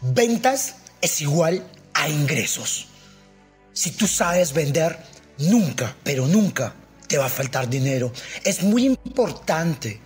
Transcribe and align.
Ventas 0.00 0.76
es 1.00 1.20
igual 1.20 1.64
a 1.92 2.08
ingresos. 2.08 2.86
Si 3.72 3.90
tú 3.90 4.06
sabes 4.06 4.52
vender, 4.52 4.96
nunca, 5.38 5.94
pero 6.04 6.26
nunca 6.26 6.74
te 7.08 7.18
va 7.18 7.26
a 7.26 7.30
faltar 7.30 7.68
dinero. 7.68 8.12
Es 8.44 8.62
muy 8.62 8.86
importante 8.86 10.00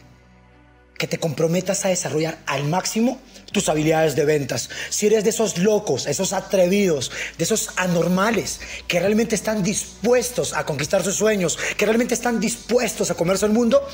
que 0.97 1.07
te 1.07 1.19
comprometas 1.19 1.85
a 1.85 1.89
desarrollar 1.89 2.39
al 2.47 2.65
máximo 2.65 3.21
tus 3.53 3.69
habilidades 3.69 4.17
de 4.17 4.25
ventas. 4.25 4.71
Si 4.89 5.07
eres 5.07 5.25
de 5.25 5.31
esos 5.31 5.59
locos, 5.59 6.07
esos 6.07 6.33
atrevidos, 6.33 7.11
de 7.37 7.45
esos 7.45 7.71
anormales 7.77 8.61
que 8.89 8.99
realmente 8.99 9.35
están 9.35 9.63
dispuestos 9.63 10.55
a 10.55 10.65
conquistar 10.65 11.03
sus 11.03 11.17
sueños, 11.17 11.59
que 11.77 11.85
realmente 11.85 12.15
están 12.15 12.41
dispuestos 12.41 13.11
a 13.11 13.15
comerse 13.15 13.45
el 13.45 13.53
mundo, 13.53 13.87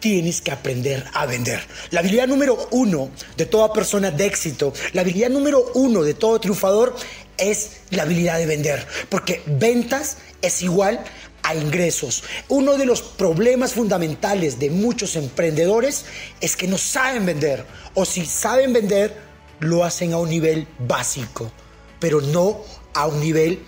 tienes 0.00 0.40
que 0.40 0.50
aprender 0.50 1.04
a 1.12 1.26
vender. 1.26 1.60
La 1.90 2.00
habilidad 2.00 2.26
número 2.26 2.68
uno 2.72 3.10
de 3.36 3.46
toda 3.46 3.72
persona 3.72 4.10
de 4.10 4.26
éxito, 4.26 4.72
la 4.92 5.02
habilidad 5.02 5.30
número 5.30 5.64
uno 5.74 6.02
de 6.02 6.14
todo 6.14 6.40
triunfador 6.40 6.96
es 7.36 7.82
la 7.90 8.02
habilidad 8.02 8.38
de 8.38 8.46
vender, 8.46 8.86
porque 9.08 9.42
ventas 9.46 10.18
es 10.42 10.62
igual 10.62 11.04
a 11.42 11.54
ingresos. 11.54 12.24
Uno 12.48 12.76
de 12.76 12.86
los 12.86 13.02
problemas 13.02 13.74
fundamentales 13.74 14.58
de 14.58 14.70
muchos 14.70 15.16
emprendedores 15.16 16.04
es 16.40 16.56
que 16.56 16.66
no 16.66 16.78
saben 16.78 17.26
vender, 17.26 17.64
o 17.94 18.04
si 18.04 18.26
saben 18.26 18.72
vender, 18.72 19.14
lo 19.60 19.84
hacen 19.84 20.12
a 20.12 20.18
un 20.18 20.30
nivel 20.30 20.66
básico, 20.78 21.50
pero 21.98 22.20
no 22.20 22.62
a 22.94 23.06
un 23.06 23.20
nivel 23.20 23.62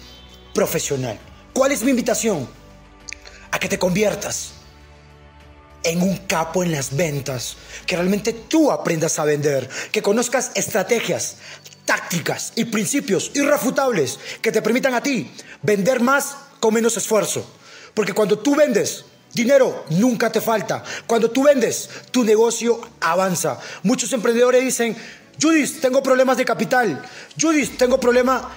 profesional. 0.54 1.18
¿Cuál 1.52 1.72
es 1.72 1.82
mi 1.82 1.90
invitación? 1.90 2.48
A 3.50 3.58
que 3.58 3.68
te 3.68 3.78
conviertas 3.78 4.54
en 5.84 6.02
un 6.02 6.16
capo 6.16 6.62
en 6.62 6.72
las 6.72 6.96
ventas, 6.96 7.56
que 7.86 7.96
realmente 7.96 8.32
tú 8.32 8.70
aprendas 8.70 9.18
a 9.18 9.24
vender, 9.24 9.68
que 9.90 10.02
conozcas 10.02 10.52
estrategias, 10.54 11.36
tácticas 11.84 12.52
y 12.56 12.66
principios 12.66 13.30
irrefutables 13.34 14.18
que 14.40 14.52
te 14.52 14.62
permitan 14.62 14.94
a 14.94 15.02
ti 15.02 15.30
vender 15.62 16.00
más 16.00 16.36
con 16.60 16.74
menos 16.74 16.96
esfuerzo. 16.96 17.44
Porque 17.94 18.12
cuando 18.12 18.38
tú 18.38 18.54
vendes, 18.54 19.04
dinero 19.32 19.84
nunca 19.90 20.30
te 20.30 20.40
falta. 20.40 20.82
Cuando 21.06 21.30
tú 21.30 21.42
vendes, 21.42 21.88
tu 22.10 22.24
negocio 22.24 22.80
avanza. 23.00 23.58
Muchos 23.82 24.12
emprendedores 24.12 24.64
dicen, 24.64 24.96
Judith, 25.40 25.80
tengo 25.80 26.02
problemas 26.02 26.36
de 26.36 26.44
capital. 26.44 27.02
Judith, 27.40 27.76
tengo 27.76 27.98
problema 27.98 28.50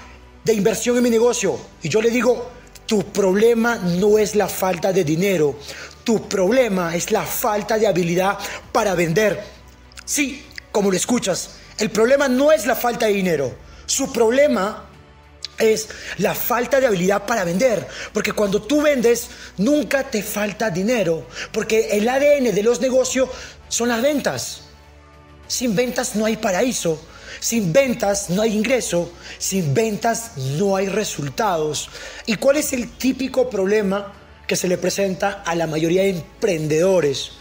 de 0.43 0.53
inversión 0.53 0.97
en 0.97 1.03
mi 1.03 1.09
negocio. 1.09 1.59
Y 1.81 1.89
yo 1.89 2.01
le 2.01 2.11
digo, 2.11 2.51
tu 2.85 3.03
problema 3.11 3.75
no 3.75 4.17
es 4.19 4.35
la 4.35 4.47
falta 4.47 4.93
de 4.93 5.03
dinero. 5.03 5.57
Tu 6.05 6.29
problema 6.29 6.95
es 6.95 7.11
la 7.11 7.23
falta 7.23 7.79
de 7.79 7.87
habilidad 7.87 8.37
para 8.71 8.93
vender. 8.93 9.43
Sí, 10.05 10.45
como 10.71 10.91
lo 10.91 10.95
escuchas, 10.95 11.55
el 11.79 11.89
problema 11.89 12.27
no 12.27 12.51
es 12.51 12.67
la 12.67 12.75
falta 12.75 13.07
de 13.07 13.13
dinero. 13.13 13.55
Su 13.87 14.13
problema 14.13 14.85
es 15.57 15.87
la 16.17 16.35
falta 16.35 16.79
de 16.79 16.85
habilidad 16.85 17.25
para 17.25 17.43
vender. 17.43 17.87
Porque 18.13 18.33
cuando 18.33 18.61
tú 18.61 18.83
vendes, 18.83 19.29
nunca 19.57 20.03
te 20.03 20.21
falta 20.21 20.69
dinero. 20.69 21.25
Porque 21.51 21.89
el 21.97 22.07
ADN 22.07 22.53
de 22.53 22.63
los 22.63 22.79
negocios 22.79 23.29
son 23.67 23.89
las 23.89 24.03
ventas. 24.03 24.61
Sin 25.47 25.75
ventas 25.75 26.15
no 26.15 26.25
hay 26.25 26.37
paraíso. 26.37 27.01
Sin 27.39 27.73
ventas 27.73 28.29
no 28.29 28.43
hay 28.43 28.55
ingreso. 28.55 29.11
Sin 29.39 29.73
ventas 29.73 30.37
no 30.37 30.75
hay 30.75 30.87
resultados. 30.87 31.89
¿Y 32.27 32.35
cuál 32.35 32.57
es 32.57 32.73
el 32.73 32.91
típico 32.91 33.49
problema 33.49 34.13
que 34.47 34.55
se 34.55 34.67
le 34.67 34.77
presenta 34.77 35.43
a 35.45 35.55
la 35.55 35.67
mayoría 35.67 36.03
de 36.03 36.09
emprendedores? 36.09 37.31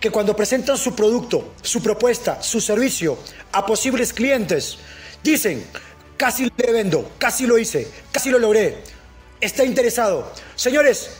Que 0.00 0.10
cuando 0.10 0.34
presentan 0.34 0.76
su 0.76 0.94
producto, 0.94 1.54
su 1.62 1.82
propuesta, 1.82 2.42
su 2.42 2.60
servicio 2.60 3.18
a 3.52 3.64
posibles 3.64 4.12
clientes, 4.12 4.78
dicen, 5.22 5.64
casi 6.16 6.50
le 6.56 6.72
vendo, 6.72 7.12
casi 7.18 7.46
lo 7.46 7.58
hice, 7.58 7.88
casi 8.10 8.30
lo 8.30 8.38
logré. 8.38 8.78
Está 9.40 9.64
interesado. 9.64 10.32
Señores, 10.56 11.10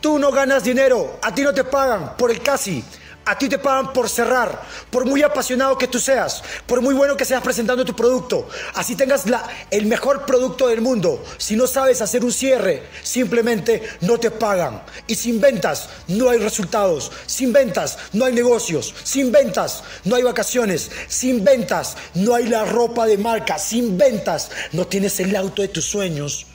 tú 0.00 0.18
no 0.18 0.30
ganas 0.32 0.64
dinero, 0.64 1.18
a 1.22 1.34
ti 1.34 1.42
no 1.42 1.52
te 1.52 1.64
pagan 1.64 2.16
por 2.16 2.30
el 2.30 2.40
casi. 2.40 2.84
A 3.28 3.36
ti 3.36 3.46
te 3.46 3.58
pagan 3.58 3.92
por 3.92 4.08
cerrar, 4.08 4.62
por 4.88 5.04
muy 5.04 5.22
apasionado 5.22 5.76
que 5.76 5.86
tú 5.86 5.98
seas, 5.98 6.42
por 6.66 6.80
muy 6.80 6.94
bueno 6.94 7.14
que 7.14 7.26
seas 7.26 7.42
presentando 7.42 7.84
tu 7.84 7.94
producto. 7.94 8.48
Así 8.74 8.96
tengas 8.96 9.24
el 9.70 9.84
mejor 9.84 10.24
producto 10.24 10.66
del 10.68 10.80
mundo. 10.80 11.22
Si 11.36 11.54
no 11.54 11.66
sabes 11.66 12.00
hacer 12.00 12.24
un 12.24 12.32
cierre, 12.32 12.84
simplemente 13.02 13.82
no 14.00 14.16
te 14.16 14.30
pagan. 14.30 14.82
Y 15.06 15.14
sin 15.14 15.42
ventas 15.42 15.90
no 16.08 16.30
hay 16.30 16.38
resultados. 16.38 17.12
Sin 17.26 17.52
ventas 17.52 17.98
no 18.14 18.24
hay 18.24 18.32
negocios. 18.32 18.94
Sin 19.04 19.30
ventas 19.30 19.84
no 20.04 20.16
hay 20.16 20.22
vacaciones. 20.22 20.90
Sin 21.08 21.44
ventas 21.44 21.98
no 22.14 22.34
hay 22.34 22.48
la 22.48 22.64
ropa 22.64 23.04
de 23.04 23.18
marca. 23.18 23.58
Sin 23.58 23.98
ventas 23.98 24.50
no 24.72 24.86
tienes 24.86 25.20
el 25.20 25.36
auto 25.36 25.60
de 25.60 25.68
tus 25.68 25.84
sueños. 25.84 26.46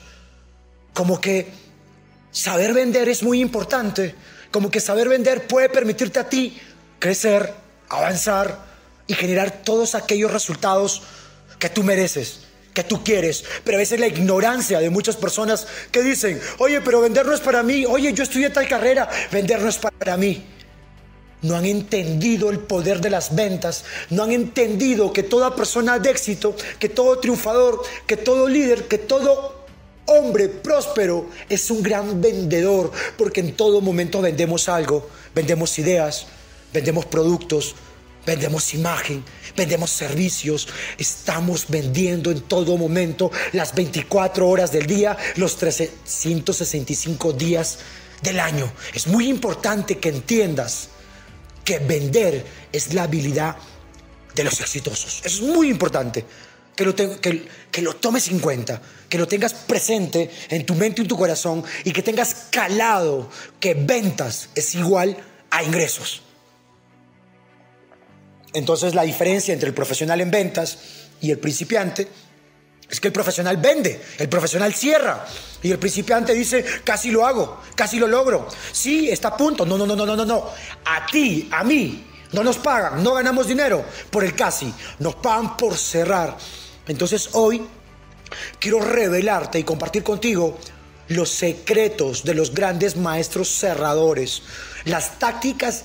Como 0.92 1.20
que 1.20 1.52
saber 2.32 2.74
vender 2.74 3.08
es 3.08 3.22
muy 3.22 3.40
importante 3.40 4.16
como 4.54 4.70
que 4.70 4.78
saber 4.78 5.08
vender 5.08 5.48
puede 5.48 5.68
permitirte 5.68 6.20
a 6.20 6.28
ti 6.28 6.56
crecer, 7.00 7.52
avanzar 7.88 8.64
y 9.08 9.14
generar 9.14 9.50
todos 9.64 9.96
aquellos 9.96 10.30
resultados 10.30 11.02
que 11.58 11.68
tú 11.68 11.82
mereces, 11.82 12.42
que 12.72 12.84
tú 12.84 13.02
quieres. 13.02 13.44
Pero 13.64 13.78
a 13.78 13.80
veces 13.80 13.98
la 13.98 14.06
ignorancia 14.06 14.78
de 14.78 14.90
muchas 14.90 15.16
personas 15.16 15.66
que 15.90 16.04
dicen, 16.04 16.40
oye, 16.58 16.80
pero 16.82 17.00
vender 17.00 17.26
no 17.26 17.34
es 17.34 17.40
para 17.40 17.64
mí, 17.64 17.84
oye, 17.84 18.12
yo 18.12 18.22
estudié 18.22 18.48
tal 18.50 18.68
carrera, 18.68 19.10
vender 19.32 19.60
no 19.60 19.68
es 19.68 19.78
para 19.78 20.16
mí. 20.16 20.46
No 21.42 21.56
han 21.56 21.64
entendido 21.64 22.48
el 22.50 22.60
poder 22.60 23.00
de 23.00 23.10
las 23.10 23.34
ventas, 23.34 23.84
no 24.10 24.22
han 24.22 24.30
entendido 24.30 25.12
que 25.12 25.24
toda 25.24 25.56
persona 25.56 25.98
de 25.98 26.10
éxito, 26.10 26.54
que 26.78 26.88
todo 26.88 27.18
triunfador, 27.18 27.82
que 28.06 28.16
todo 28.16 28.48
líder, 28.48 28.86
que 28.86 28.98
todo 28.98 29.63
hombre 30.06 30.48
próspero 30.48 31.28
es 31.48 31.70
un 31.70 31.82
gran 31.82 32.20
vendedor 32.20 32.90
porque 33.16 33.40
en 33.40 33.54
todo 33.54 33.80
momento 33.80 34.20
vendemos 34.20 34.68
algo, 34.68 35.08
vendemos 35.34 35.78
ideas, 35.78 36.26
vendemos 36.72 37.06
productos, 37.06 37.74
vendemos 38.26 38.74
imagen, 38.74 39.24
vendemos 39.56 39.90
servicios, 39.90 40.68
estamos 40.98 41.66
vendiendo 41.68 42.30
en 42.30 42.40
todo 42.42 42.76
momento 42.76 43.30
las 43.52 43.74
24 43.74 44.48
horas 44.48 44.72
del 44.72 44.86
día, 44.86 45.16
los 45.36 45.56
365 45.56 47.32
días 47.32 47.78
del 48.22 48.40
año. 48.40 48.72
Es 48.92 49.06
muy 49.06 49.28
importante 49.28 49.98
que 49.98 50.08
entiendas 50.08 50.88
que 51.64 51.78
vender 51.78 52.44
es 52.72 52.92
la 52.92 53.04
habilidad 53.04 53.56
de 54.34 54.44
los 54.44 54.60
exitosos. 54.60 55.22
es 55.24 55.40
muy 55.40 55.70
importante 55.70 56.24
que 56.76 56.84
lo, 56.84 56.94
que, 56.94 57.48
que 57.70 57.82
lo 57.82 57.94
tomes 57.94 58.28
en 58.28 58.38
cuenta, 58.40 58.80
que 59.08 59.18
lo 59.18 59.28
tengas 59.28 59.54
presente 59.54 60.30
en 60.48 60.66
tu 60.66 60.74
mente 60.74 61.00
y 61.00 61.04
en 61.04 61.08
tu 61.08 61.16
corazón 61.16 61.64
y 61.84 61.92
que 61.92 62.02
tengas 62.02 62.48
calado 62.50 63.30
que 63.60 63.74
ventas 63.74 64.48
es 64.54 64.74
igual 64.74 65.16
a 65.50 65.62
ingresos. 65.62 66.22
Entonces 68.52 68.94
la 68.94 69.02
diferencia 69.02 69.52
entre 69.52 69.68
el 69.68 69.74
profesional 69.74 70.20
en 70.20 70.30
ventas 70.30 70.78
y 71.20 71.30
el 71.30 71.38
principiante 71.38 72.08
es 72.88 73.00
que 73.00 73.08
el 73.08 73.12
profesional 73.12 73.56
vende, 73.56 74.00
el 74.18 74.28
profesional 74.28 74.72
cierra 74.74 75.26
y 75.62 75.70
el 75.70 75.78
principiante 75.78 76.34
dice, 76.34 76.64
casi 76.84 77.10
lo 77.10 77.26
hago, 77.26 77.60
casi 77.74 77.98
lo 77.98 78.06
logro. 78.06 78.46
Sí, 78.72 79.08
está 79.10 79.28
a 79.28 79.36
punto. 79.36 79.64
No, 79.64 79.78
no, 79.78 79.86
no, 79.86 79.96
no, 79.96 80.06
no, 80.06 80.16
no, 80.16 80.24
no. 80.24 80.50
A 80.84 81.06
ti, 81.06 81.48
a 81.50 81.64
mí, 81.64 82.04
no 82.32 82.44
nos 82.44 82.58
pagan, 82.58 83.02
no 83.02 83.14
ganamos 83.14 83.48
dinero 83.48 83.84
por 84.10 84.24
el 84.24 84.34
casi, 84.34 84.72
nos 84.98 85.16
pagan 85.16 85.56
por 85.56 85.76
cerrar. 85.76 86.36
Entonces 86.86 87.30
hoy 87.32 87.62
quiero 88.58 88.80
revelarte 88.80 89.58
y 89.58 89.64
compartir 89.64 90.02
contigo 90.02 90.58
los 91.08 91.30
secretos 91.30 92.24
de 92.24 92.34
los 92.34 92.54
grandes 92.54 92.96
maestros 92.96 93.48
cerradores, 93.48 94.42
las 94.84 95.18
tácticas 95.18 95.84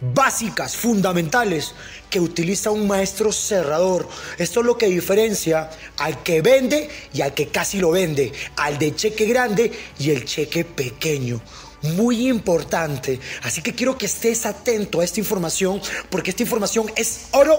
básicas, 0.00 0.76
fundamentales 0.76 1.74
que 2.10 2.20
utiliza 2.20 2.70
un 2.70 2.86
maestro 2.86 3.32
cerrador. 3.32 4.08
Esto 4.38 4.60
es 4.60 4.66
lo 4.66 4.76
que 4.76 4.86
diferencia 4.86 5.70
al 5.98 6.22
que 6.22 6.42
vende 6.42 6.88
y 7.12 7.22
al 7.22 7.34
que 7.34 7.48
casi 7.48 7.78
lo 7.78 7.90
vende, 7.90 8.32
al 8.56 8.78
de 8.78 8.94
cheque 8.94 9.26
grande 9.26 9.72
y 9.98 10.10
el 10.10 10.24
cheque 10.24 10.64
pequeño. 10.64 11.40
Muy 11.82 12.28
importante. 12.28 13.20
Así 13.42 13.62
que 13.62 13.74
quiero 13.74 13.96
que 13.96 14.06
estés 14.06 14.44
atento 14.44 15.00
a 15.00 15.04
esta 15.04 15.20
información 15.20 15.80
porque 16.10 16.30
esta 16.30 16.42
información 16.42 16.90
es 16.96 17.28
oro 17.32 17.58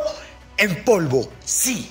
en 0.57 0.83
polvo. 0.83 1.30
Sí 1.44 1.89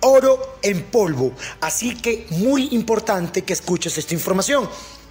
oro 0.00 0.56
en 0.62 0.82
polvo. 0.84 1.32
Así 1.60 1.96
que 1.96 2.26
muy 2.30 2.68
importante 2.72 3.42
que 3.42 3.52
escuches 3.52 3.96
esta 3.98 4.14
información. 4.14 4.68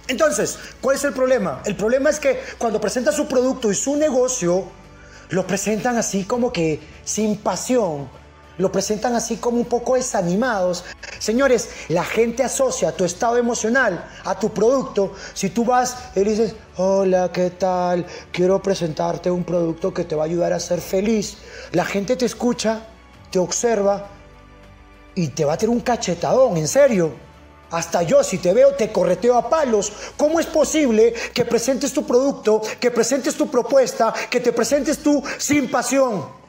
Entonces, 0.08 0.58
¿cuál 0.80 0.96
es 0.96 1.04
el 1.04 1.12
problema? 1.12 1.62
El 1.64 1.76
problema 1.76 2.10
es 2.10 2.18
que 2.18 2.40
cuando 2.58 2.80
presenta 2.80 3.12
su 3.12 3.28
producto 3.28 3.70
y 3.70 3.74
su 3.74 3.96
negocio, 3.96 4.64
lo 5.28 5.46
presentan 5.46 5.96
así 5.96 6.24
como 6.24 6.52
que 6.52 6.80
sin 7.04 7.36
pasión, 7.36 8.08
lo 8.58 8.72
presentan 8.72 9.14
así 9.14 9.36
como 9.36 9.58
un 9.58 9.66
poco 9.66 9.94
desanimados. 9.94 10.84
Señores, 11.18 11.70
la 11.88 12.04
gente 12.04 12.42
asocia 12.42 12.92
tu 12.92 13.04
estado 13.04 13.36
emocional 13.36 14.04
a 14.24 14.38
tu 14.38 14.52
producto. 14.52 15.14
Si 15.32 15.50
tú 15.50 15.64
vas 15.64 15.96
y 16.16 16.24
dices, 16.24 16.54
hola, 16.76 17.30
¿qué 17.32 17.50
tal? 17.50 18.04
Quiero 18.32 18.60
presentarte 18.60 19.30
un 19.30 19.44
producto 19.44 19.94
que 19.94 20.04
te 20.04 20.16
va 20.16 20.24
a 20.24 20.26
ayudar 20.26 20.52
a 20.52 20.60
ser 20.60 20.80
feliz. 20.80 21.38
La 21.72 21.84
gente 21.84 22.16
te 22.16 22.26
escucha, 22.26 22.80
te 23.30 23.38
observa 23.38 24.08
y 25.14 25.28
te 25.28 25.44
va 25.44 25.54
a 25.54 25.58
tener 25.58 25.74
un 25.74 25.80
cachetadón, 25.80 26.56
en 26.56 26.68
serio. 26.68 27.12
Hasta 27.70 28.02
yo, 28.02 28.24
si 28.24 28.38
te 28.38 28.52
veo, 28.52 28.74
te 28.74 28.90
correteo 28.90 29.36
a 29.36 29.48
palos. 29.48 29.92
¿Cómo 30.16 30.40
es 30.40 30.46
posible 30.46 31.14
que 31.32 31.44
presentes 31.44 31.92
tu 31.92 32.04
producto, 32.04 32.60
que 32.80 32.90
presentes 32.90 33.36
tu 33.36 33.48
propuesta, 33.48 34.12
que 34.28 34.40
te 34.40 34.52
presentes 34.52 34.98
tú 34.98 35.22
sin 35.38 35.70
pasión? 35.70 36.39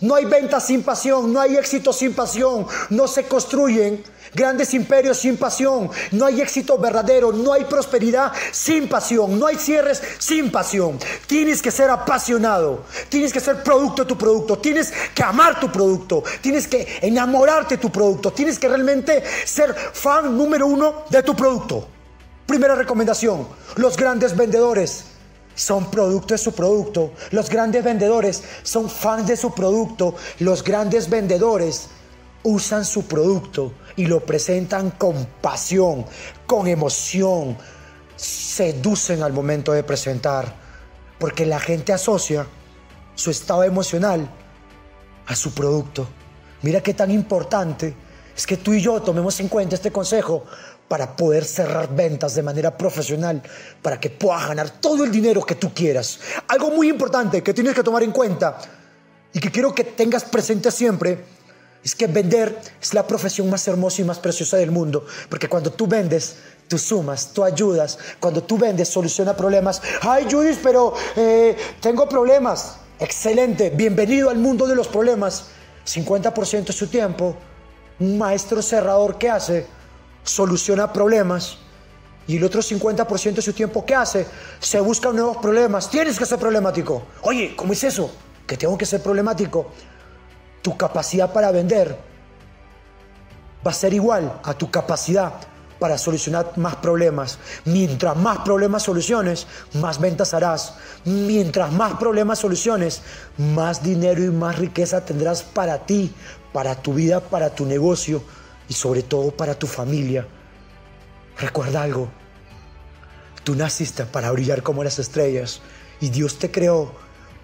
No 0.00 0.14
hay 0.14 0.26
ventas 0.26 0.66
sin 0.66 0.82
pasión, 0.82 1.32
no 1.32 1.40
hay 1.40 1.56
éxito 1.56 1.92
sin 1.92 2.14
pasión, 2.14 2.66
no 2.90 3.08
se 3.08 3.24
construyen 3.24 4.04
grandes 4.32 4.72
imperios 4.74 5.18
sin 5.18 5.36
pasión, 5.36 5.90
no 6.12 6.26
hay 6.26 6.40
éxito 6.40 6.78
verdadero, 6.78 7.32
no 7.32 7.52
hay 7.52 7.64
prosperidad 7.64 8.32
sin 8.52 8.88
pasión, 8.88 9.38
no 9.38 9.46
hay 9.46 9.56
cierres 9.56 10.00
sin 10.18 10.52
pasión. 10.52 10.98
Tienes 11.26 11.60
que 11.60 11.72
ser 11.72 11.90
apasionado, 11.90 12.84
tienes 13.08 13.32
que 13.32 13.40
ser 13.40 13.62
producto 13.64 14.04
de 14.04 14.08
tu 14.08 14.16
producto, 14.16 14.58
tienes 14.58 14.92
que 15.14 15.22
amar 15.24 15.58
tu 15.58 15.70
producto, 15.72 16.22
tienes 16.40 16.68
que 16.68 16.98
enamorarte 17.02 17.76
de 17.76 17.82
tu 17.82 17.90
producto, 17.90 18.32
tienes 18.32 18.58
que 18.58 18.68
realmente 18.68 19.24
ser 19.44 19.74
fan 19.74 20.36
número 20.36 20.66
uno 20.66 21.04
de 21.10 21.22
tu 21.24 21.34
producto. 21.34 21.88
Primera 22.46 22.74
recomendación, 22.74 23.48
los 23.76 23.96
grandes 23.96 24.36
vendedores 24.36 25.17
son 25.58 25.90
producto 25.90 26.34
de 26.34 26.38
su 26.38 26.52
producto. 26.52 27.12
Los 27.32 27.50
grandes 27.50 27.82
vendedores 27.82 28.44
son 28.62 28.88
fans 28.88 29.26
de 29.26 29.36
su 29.36 29.52
producto. 29.52 30.14
Los 30.38 30.62
grandes 30.62 31.10
vendedores 31.10 31.88
usan 32.44 32.84
su 32.84 33.06
producto 33.06 33.72
y 33.96 34.06
lo 34.06 34.20
presentan 34.20 34.92
con 34.92 35.26
pasión, 35.40 36.06
con 36.46 36.68
emoción. 36.68 37.58
Seducen 38.14 39.24
al 39.24 39.32
momento 39.32 39.72
de 39.72 39.82
presentar. 39.82 40.54
Porque 41.18 41.44
la 41.44 41.58
gente 41.58 41.92
asocia 41.92 42.46
su 43.16 43.32
estado 43.32 43.64
emocional 43.64 44.30
a 45.26 45.34
su 45.34 45.52
producto. 45.52 46.06
Mira 46.62 46.80
qué 46.80 46.94
tan 46.94 47.10
importante 47.10 47.96
es 48.38 48.46
que 48.46 48.56
tú 48.56 48.72
y 48.72 48.80
yo 48.80 49.02
tomemos 49.02 49.40
en 49.40 49.48
cuenta 49.48 49.74
este 49.74 49.90
consejo 49.90 50.44
para 50.86 51.16
poder 51.16 51.44
cerrar 51.44 51.92
ventas 51.92 52.36
de 52.36 52.44
manera 52.44 52.76
profesional, 52.76 53.42
para 53.82 53.98
que 53.98 54.10
puedas 54.10 54.46
ganar 54.46 54.70
todo 54.70 55.02
el 55.02 55.10
dinero 55.10 55.44
que 55.44 55.56
tú 55.56 55.74
quieras. 55.74 56.20
Algo 56.46 56.70
muy 56.70 56.88
importante 56.88 57.42
que 57.42 57.52
tienes 57.52 57.74
que 57.74 57.82
tomar 57.82 58.04
en 58.04 58.12
cuenta 58.12 58.56
y 59.32 59.40
que 59.40 59.50
quiero 59.50 59.74
que 59.74 59.82
tengas 59.82 60.22
presente 60.22 60.70
siempre 60.70 61.24
es 61.82 61.96
que 61.96 62.06
vender 62.06 62.56
es 62.80 62.94
la 62.94 63.04
profesión 63.04 63.50
más 63.50 63.66
hermosa 63.66 64.02
y 64.02 64.04
más 64.04 64.20
preciosa 64.20 64.56
del 64.56 64.70
mundo, 64.70 65.04
porque 65.28 65.48
cuando 65.48 65.72
tú 65.72 65.88
vendes, 65.88 66.36
tú 66.68 66.78
sumas, 66.78 67.32
tú 67.34 67.42
ayudas, 67.42 67.98
cuando 68.20 68.44
tú 68.44 68.56
vendes, 68.56 68.88
soluciona 68.88 69.36
problemas. 69.36 69.82
Ay, 70.02 70.28
Judith, 70.30 70.60
pero 70.62 70.94
eh, 71.16 71.56
tengo 71.80 72.08
problemas. 72.08 72.76
Excelente, 73.00 73.70
bienvenido 73.70 74.30
al 74.30 74.38
mundo 74.38 74.68
de 74.68 74.76
los 74.76 74.86
problemas. 74.86 75.46
50% 75.84 76.66
de 76.66 76.72
su 76.72 76.86
tiempo, 76.86 77.36
un 78.00 78.18
maestro 78.18 78.62
cerrador 78.62 79.18
que 79.18 79.30
hace 79.30 79.66
soluciona 80.22 80.92
problemas 80.92 81.58
y 82.28 82.36
el 82.36 82.44
otro 82.44 82.60
50% 82.60 83.36
de 83.36 83.42
su 83.42 83.54
tiempo, 83.54 83.84
¿qué 83.86 83.94
hace? 83.94 84.26
Se 84.60 84.78
busca 84.80 85.10
nuevos 85.10 85.38
problemas. 85.38 85.88
Tienes 85.88 86.18
que 86.18 86.26
ser 86.26 86.38
problemático. 86.38 87.02
Oye, 87.22 87.56
¿cómo 87.56 87.72
es 87.72 87.82
eso? 87.84 88.10
Que 88.46 88.58
tengo 88.58 88.76
que 88.76 88.84
ser 88.84 89.02
problemático. 89.02 89.70
Tu 90.60 90.76
capacidad 90.76 91.32
para 91.32 91.50
vender 91.50 91.98
va 93.66 93.70
a 93.70 93.74
ser 93.74 93.94
igual 93.94 94.40
a 94.44 94.52
tu 94.52 94.70
capacidad 94.70 95.32
para 95.78 95.96
solucionar 95.96 96.52
más 96.56 96.76
problemas. 96.76 97.38
Mientras 97.64 98.16
más 98.16 98.38
problemas 98.40 98.82
soluciones, 98.82 99.46
más 99.74 99.98
ventas 99.98 100.34
harás. 100.34 100.74
Mientras 101.04 101.72
más 101.72 101.94
problemas 101.94 102.40
soluciones, 102.40 103.00
más 103.38 103.82
dinero 103.82 104.22
y 104.22 104.28
más 104.28 104.58
riqueza 104.58 105.04
tendrás 105.04 105.42
para 105.42 105.86
ti, 105.86 106.12
para 106.52 106.74
tu 106.74 106.94
vida, 106.94 107.20
para 107.20 107.54
tu 107.54 107.66
negocio 107.66 108.22
y 108.68 108.74
sobre 108.74 109.02
todo 109.02 109.30
para 109.30 109.58
tu 109.58 109.66
familia. 109.66 110.26
Recuerda 111.38 111.82
algo, 111.82 112.08
tú 113.44 113.54
naciste 113.54 114.04
para 114.04 114.30
brillar 114.30 114.62
como 114.62 114.82
las 114.84 114.98
estrellas 114.98 115.60
y 116.00 116.10
Dios 116.10 116.38
te 116.38 116.50
creó 116.50 116.92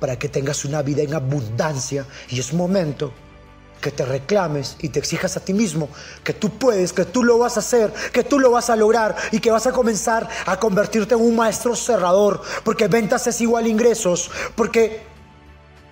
para 0.00 0.18
que 0.18 0.28
tengas 0.28 0.64
una 0.64 0.82
vida 0.82 1.02
en 1.02 1.14
abundancia 1.14 2.06
y 2.28 2.40
es 2.40 2.52
momento 2.52 3.12
que 3.80 3.90
te 3.90 4.04
reclames 4.04 4.76
y 4.80 4.88
te 4.88 4.98
exijas 4.98 5.36
a 5.36 5.40
ti 5.40 5.52
mismo 5.52 5.90
que 6.22 6.32
tú 6.32 6.50
puedes, 6.58 6.92
que 6.92 7.04
tú 7.04 7.22
lo 7.22 7.38
vas 7.38 7.56
a 7.56 7.60
hacer, 7.60 7.92
que 8.12 8.24
tú 8.24 8.38
lo 8.38 8.50
vas 8.50 8.70
a 8.70 8.76
lograr 8.76 9.14
y 9.30 9.40
que 9.40 9.50
vas 9.50 9.66
a 9.66 9.72
comenzar 9.72 10.28
a 10.46 10.58
convertirte 10.58 11.14
en 11.14 11.20
un 11.20 11.36
maestro 11.36 11.76
cerrador, 11.76 12.40
porque 12.64 12.88
ventas 12.88 13.26
es 13.26 13.40
igual 13.42 13.66
a 13.66 13.68
ingresos, 13.68 14.30
porque 14.56 15.02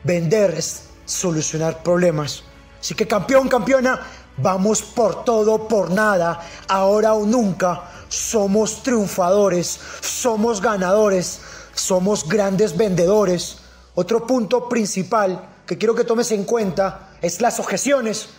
vender 0.05 0.55
es 0.55 0.85
solucionar 1.05 1.83
problemas. 1.83 2.45
Así 2.83 2.95
que 2.95 3.07
campeón, 3.07 3.49
campeona, 3.49 4.01
Vamos 4.39 4.83
por 4.83 5.25
todo, 5.25 5.69
por 5.69 5.91
nada, 5.91 6.41
ahora 6.69 7.13
o 7.15 7.27
nunca. 7.27 7.83
Somos 8.09 8.83
triunfadores, 8.83 9.79
somos 10.01 10.61
ganadores, 10.61 11.41
somos 11.75 12.27
grandes 12.27 12.77
vendedores. 12.77 13.59
Otro 13.95 14.27
punto 14.27 14.69
principal 14.69 15.49
que 15.67 15.77
quiero 15.77 15.95
que 15.95 16.05
tomes 16.05 16.33
en 16.33 16.45
cuenta 16.45 17.11
es 17.21 17.43
las 17.43 17.61
objeciones. 17.61 18.31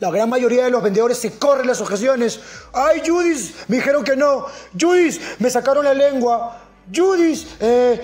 La 0.00 0.10
gran 0.10 0.28
mayoría 0.28 0.64
de 0.64 0.70
los 0.70 0.82
vendedores 0.82 1.18
se 1.18 1.38
corren 1.38 1.68
las 1.68 1.80
objeciones. 1.80 2.40
Ay, 2.72 3.02
Judith, 3.06 3.54
me 3.68 3.76
dijeron 3.76 4.02
que 4.02 4.16
no. 4.16 4.46
Judith, 4.78 5.20
me 5.38 5.48
sacaron 5.48 5.84
la 5.84 5.94
lengua. 5.94 6.65
Judith 6.94 7.48
eh, 7.58 8.00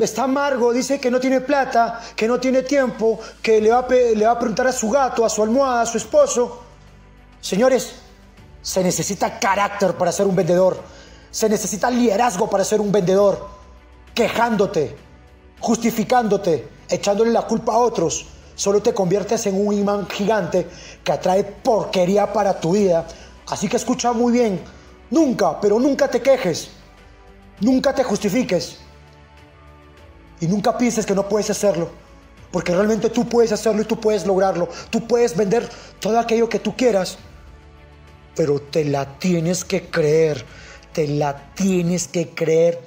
está 0.00 0.24
amargo, 0.24 0.72
dice 0.72 1.00
que 1.00 1.10
no 1.10 1.18
tiene 1.18 1.40
plata, 1.40 2.00
que 2.14 2.28
no 2.28 2.38
tiene 2.38 2.62
tiempo, 2.62 3.18
que 3.42 3.60
le 3.60 3.70
va, 3.70 3.86
le 3.88 4.24
va 4.24 4.32
a 4.32 4.38
preguntar 4.38 4.68
a 4.68 4.72
su 4.72 4.88
gato, 4.88 5.24
a 5.24 5.28
su 5.28 5.42
almohada, 5.42 5.82
a 5.82 5.86
su 5.86 5.98
esposo. 5.98 6.62
Señores, 7.40 7.92
se 8.62 8.84
necesita 8.84 9.38
carácter 9.38 9.94
para 9.94 10.12
ser 10.12 10.26
un 10.26 10.36
vendedor. 10.36 10.80
Se 11.30 11.48
necesita 11.48 11.90
liderazgo 11.90 12.48
para 12.48 12.64
ser 12.64 12.80
un 12.80 12.92
vendedor. 12.92 13.48
Quejándote, 14.14 14.96
justificándote, 15.58 16.68
echándole 16.88 17.32
la 17.32 17.42
culpa 17.42 17.72
a 17.72 17.78
otros. 17.78 18.26
Solo 18.54 18.80
te 18.80 18.92
conviertes 18.92 19.46
en 19.46 19.66
un 19.66 19.72
imán 19.72 20.06
gigante 20.08 20.68
que 21.02 21.12
atrae 21.12 21.42
porquería 21.42 22.32
para 22.32 22.60
tu 22.60 22.72
vida. 22.72 23.06
Así 23.48 23.68
que 23.68 23.76
escucha 23.76 24.12
muy 24.12 24.32
bien. 24.32 24.60
Nunca, 25.10 25.58
pero 25.60 25.80
nunca 25.80 26.08
te 26.08 26.20
quejes. 26.20 26.70
Nunca 27.60 27.94
te 27.94 28.04
justifiques. 28.04 28.78
Y 30.40 30.46
nunca 30.46 30.76
pienses 30.76 31.04
que 31.04 31.14
no 31.14 31.28
puedes 31.28 31.50
hacerlo. 31.50 31.90
Porque 32.50 32.74
realmente 32.74 33.10
tú 33.10 33.28
puedes 33.28 33.52
hacerlo 33.52 33.82
y 33.82 33.84
tú 33.84 34.00
puedes 34.00 34.26
lograrlo. 34.26 34.68
Tú 34.90 35.06
puedes 35.06 35.36
vender 35.36 35.68
todo 36.00 36.18
aquello 36.18 36.48
que 36.48 36.58
tú 36.58 36.76
quieras 36.76 37.18
pero 38.40 38.60
te 38.60 38.84
la 38.84 39.18
tienes 39.18 39.64
que 39.64 39.90
creer, 39.90 40.44
te 40.92 41.06
la 41.06 41.52
tienes 41.54 42.08
que 42.08 42.30
creer 42.30 42.80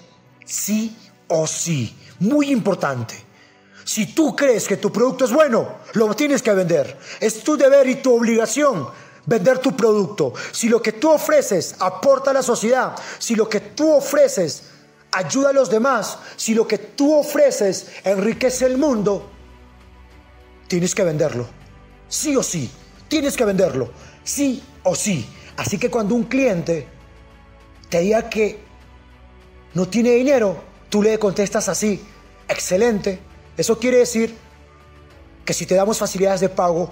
sí 0.46 0.98
o 1.28 1.48
sí. 1.48 1.96
Muy 2.20 2.52
importante. 2.52 3.16
Si 3.84 4.08
tú 4.08 4.36
crees 4.36 4.68
que 4.68 4.78
tu 4.78 4.92
producto 4.92 5.26
es 5.26 5.32
bueno, 5.32 5.76
lo 5.94 6.14
tienes 6.16 6.42
que 6.42 6.54
vender. 6.54 6.98
Es 7.20 7.44
tu 7.44 7.58
deber 7.58 7.88
y 7.88 7.96
tu 7.96 8.16
obligación 8.16 8.88
vender 9.26 9.60
tu 9.60 9.76
producto. 9.76 10.34
Si 10.52 10.70
lo 10.70 10.82
que 10.82 10.94
tú 10.94 11.12
ofreces 11.12 11.76
aporta 11.80 12.32
a 12.32 12.34
la 12.34 12.44
sociedad, 12.44 12.96
si 13.20 13.36
lo 13.36 13.48
que 13.48 13.60
tú 13.60 13.92
ofreces 13.92 14.64
ayuda 15.12 15.50
a 15.50 15.54
los 15.54 15.70
demás, 15.70 16.18
si 16.36 16.54
lo 16.54 16.68
que 16.68 16.78
tú 16.78 17.16
ofreces 17.16 17.88
enriquece 18.04 18.66
el 18.66 18.78
mundo, 18.78 19.30
tienes 20.68 20.96
que 20.96 21.04
venderlo. 21.04 21.48
Sí 22.08 22.36
o 22.36 22.44
sí, 22.44 22.70
tienes 23.08 23.38
que 23.38 23.46
venderlo. 23.46 23.92
Sí 24.24 24.64
o 24.84 24.96
sí. 24.96 25.28
Así 25.58 25.78
que 25.78 25.90
cuando 25.90 26.16
un 26.16 26.24
cliente 26.24 26.88
te 27.90 28.00
diga 28.00 28.30
que 28.30 28.64
no 29.74 29.88
tiene 29.88 30.12
dinero, 30.12 30.64
tú 30.90 31.02
le 31.02 31.18
contestas 31.20 31.70
así, 31.70 32.04
excelente. 32.48 33.20
Eso 33.56 33.78
quiere 33.78 33.98
decir 33.98 34.36
que 35.46 35.54
si 35.54 35.66
te 35.66 35.76
damos 35.76 36.00
facilidades 36.00 36.42
de 36.42 36.50
pago, 36.50 36.92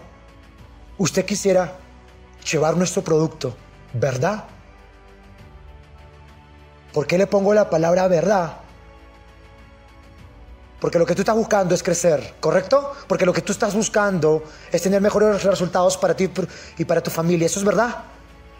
usted 0.97 1.25
quisiera 1.25 1.80
llevar 2.49 2.77
nuestro 2.77 3.03
producto, 3.03 3.55
¿verdad? 3.93 4.45
¿Por 6.93 7.07
qué 7.07 7.17
le 7.17 7.27
pongo 7.27 7.53
la 7.53 7.69
palabra 7.69 8.07
verdad? 8.07 8.57
Porque 10.79 10.97
lo 10.97 11.05
que 11.05 11.13
tú 11.13 11.21
estás 11.21 11.35
buscando 11.35 11.75
es 11.75 11.83
crecer, 11.83 12.33
¿correcto? 12.39 12.93
Porque 13.07 13.25
lo 13.25 13.33
que 13.33 13.41
tú 13.41 13.51
estás 13.51 13.75
buscando 13.75 14.43
es 14.71 14.81
tener 14.81 14.99
mejores 14.99 15.43
resultados 15.43 15.95
para 15.95 16.15
ti 16.15 16.29
y 16.77 16.85
para 16.85 17.01
tu 17.01 17.11
familia. 17.11 17.45
¿Eso 17.45 17.59
es 17.59 17.65
verdad? 17.65 18.03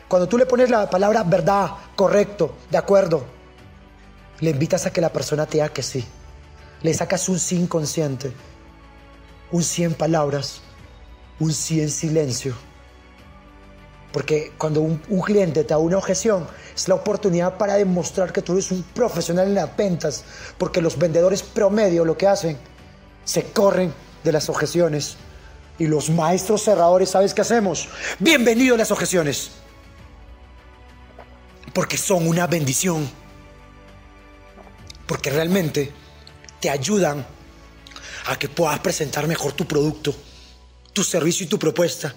Cuando 0.07 0.27
tú 0.27 0.37
le 0.37 0.45
pones 0.45 0.69
la 0.69 0.89
palabra 0.89 1.23
verdad, 1.23 1.71
correcto, 1.95 2.55
de 2.69 2.77
acuerdo, 2.77 3.23
le 4.39 4.51
invitas 4.51 4.85
a 4.85 4.93
que 4.93 5.01
la 5.01 5.09
persona 5.09 5.45
te 5.45 5.53
diga 5.53 5.69
que 5.69 5.81
sí. 5.81 6.05
Le 6.83 6.93
sacas 6.93 7.27
un 7.27 7.39
sí 7.39 7.57
inconsciente, 7.57 8.31
un 9.51 9.63
sí 9.63 9.83
en 9.83 9.93
palabras, 9.93 10.61
un 11.39 11.51
sí 11.51 11.81
en 11.81 11.89
silencio. 11.89 12.55
Porque 14.11 14.51
cuando 14.57 14.81
un, 14.81 14.97
cliente 15.21 15.63
te 15.63 15.69
da 15.69 15.77
una 15.77 15.97
objeción, 15.97 16.45
es 16.75 16.87
la 16.87 16.95
oportunidad 16.95 17.57
para 17.57 17.75
demostrar 17.75 18.33
que 18.33 18.41
tú 18.41 18.53
eres 18.53 18.71
un 18.71 18.83
profesional 18.83 19.47
en 19.47 19.55
las 19.55 19.75
ventas. 19.77 20.23
Porque 20.57 20.81
los 20.81 20.97
vendedores 20.97 21.43
promedio 21.43 22.03
lo 22.03 22.17
que 22.17 22.27
hacen, 22.27 22.57
se 23.23 23.43
corren 23.51 23.93
de 24.23 24.31
las 24.31 24.49
objeciones. 24.49 25.15
Y 25.79 25.87
los 25.87 26.09
maestros 26.09 26.63
cerradores, 26.63 27.09
¿sabes 27.09 27.33
qué 27.33 27.41
hacemos? 27.41 27.87
Bienvenidos 28.19 28.75
a 28.75 28.79
las 28.79 28.91
objeciones. 28.91 29.51
Porque 31.73 31.97
son 31.97 32.27
una 32.27 32.47
bendición. 32.47 33.09
Porque 35.07 35.29
realmente 35.29 35.91
te 36.59 36.69
ayudan 36.69 37.25
a 38.27 38.37
que 38.37 38.49
puedas 38.49 38.79
presentar 38.79 39.25
mejor 39.27 39.53
tu 39.53 39.65
producto, 39.65 40.13
tu 40.91 41.03
servicio 41.03 41.45
y 41.45 41.49
tu 41.49 41.57
propuesta. 41.57 42.13